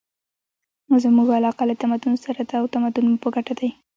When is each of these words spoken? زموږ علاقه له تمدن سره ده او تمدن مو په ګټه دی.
زموږ 1.03 1.27
علاقه 1.39 1.63
له 1.69 1.75
تمدن 1.81 2.13
سره 2.25 2.41
ده 2.49 2.55
او 2.61 2.65
تمدن 2.73 3.05
مو 3.11 3.17
په 3.23 3.29
ګټه 3.35 3.53
دی. 3.59 3.69